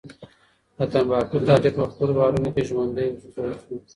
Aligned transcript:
د 0.77 0.79
تنباکو 0.91 1.37
تاجر 1.47 1.71
په 1.77 1.83
خپلو 1.91 2.11
بارونو 2.17 2.49
کې 2.55 2.67
ژوندی 2.69 3.07
وسوځول 3.11 3.53
شو. 3.61 3.75